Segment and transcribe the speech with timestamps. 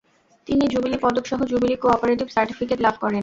[0.47, 3.19] তিনি জুবিলী পদকসহ jubilee cooperative certificate লাভ করেন।